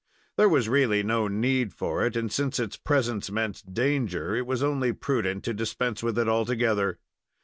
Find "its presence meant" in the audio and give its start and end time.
2.59-3.71